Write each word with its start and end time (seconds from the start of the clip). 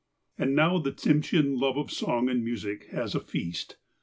And 0.35 0.55
now 0.55 0.79
the 0.79 0.91
Tsimsheau 0.91 1.55
love 1.61 1.77
of 1.77 1.91
song 1.91 2.27
and 2.27 2.43
music 2.43 2.85
has 2.87 3.13
a 3.13 3.19
feast. 3.19 3.77